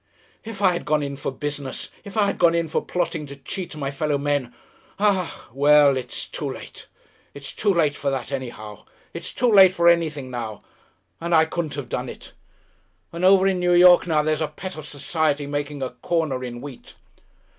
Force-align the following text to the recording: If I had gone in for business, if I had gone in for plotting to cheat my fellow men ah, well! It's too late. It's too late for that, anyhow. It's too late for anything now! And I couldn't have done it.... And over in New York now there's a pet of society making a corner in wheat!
If 0.43 0.63
I 0.63 0.73
had 0.73 0.83
gone 0.83 1.03
in 1.03 1.15
for 1.15 1.31
business, 1.31 1.89
if 2.03 2.17
I 2.17 2.25
had 2.25 2.39
gone 2.39 2.55
in 2.55 2.67
for 2.67 2.83
plotting 2.83 3.27
to 3.27 3.35
cheat 3.35 3.75
my 3.75 3.91
fellow 3.91 4.17
men 4.17 4.51
ah, 4.97 5.47
well! 5.53 5.95
It's 5.95 6.25
too 6.27 6.49
late. 6.49 6.87
It's 7.35 7.53
too 7.53 7.71
late 7.71 7.95
for 7.95 8.09
that, 8.09 8.31
anyhow. 8.31 8.85
It's 9.13 9.31
too 9.31 9.51
late 9.51 9.75
for 9.75 9.87
anything 9.87 10.31
now! 10.31 10.63
And 11.19 11.35
I 11.35 11.45
couldn't 11.45 11.75
have 11.75 11.87
done 11.89 12.09
it.... 12.09 12.31
And 13.13 13.23
over 13.23 13.47
in 13.47 13.59
New 13.59 13.73
York 13.75 14.07
now 14.07 14.23
there's 14.23 14.41
a 14.41 14.47
pet 14.47 14.75
of 14.75 14.87
society 14.87 15.45
making 15.45 15.83
a 15.83 15.91
corner 15.91 16.43
in 16.43 16.61
wheat! 16.61 16.95